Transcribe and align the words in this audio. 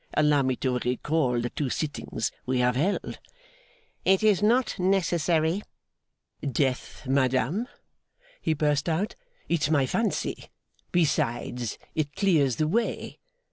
Allow 0.15 0.41
me 0.41 0.55
to 0.55 0.79
recall 0.79 1.39
the 1.39 1.51
two 1.51 1.69
sittings 1.69 2.31
we 2.47 2.57
have 2.57 2.75
held.' 2.75 3.19
'It 4.03 4.23
is 4.23 4.41
not 4.41 4.79
necessary.' 4.79 5.61
'Death, 6.41 7.05
madame,' 7.05 7.67
he 8.41 8.55
burst 8.55 8.89
out, 8.89 9.13
'it's 9.47 9.69
my 9.69 9.85
fancy! 9.85 10.45
Besides, 10.91 11.77
it 11.93 12.15
clears 12.15 12.55
the 12.55 12.67
way. 12.67 13.19